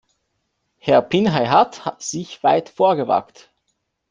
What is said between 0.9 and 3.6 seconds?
Pinheihat sich weit vorgewagt.